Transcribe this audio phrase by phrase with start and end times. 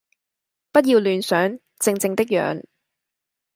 [0.71, 1.47] 不要亂想，
[1.77, 2.63] 靜靜的養！